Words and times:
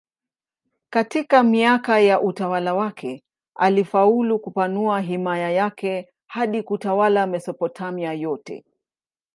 Katika 0.89 1.43
miaka 1.43 1.99
ya 1.99 2.21
utawala 2.21 2.73
wake 2.73 3.23
alifaulu 3.55 4.39
kupanua 4.39 5.01
himaya 5.01 5.51
yake 5.51 6.09
hadi 6.27 6.63
kutawala 6.63 7.27
Mesopotamia 7.27 8.13
yote. 8.13 8.65